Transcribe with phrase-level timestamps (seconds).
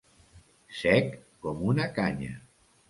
[0.79, 1.13] Sec
[1.45, 2.37] com una canya.